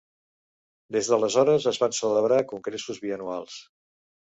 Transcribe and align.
Des 0.95 1.11
d'aleshores 1.11 1.69
es 1.75 1.81
van 1.85 1.95
celebrar 2.01 2.43
congressos 2.57 3.07
bianuals. 3.09 3.65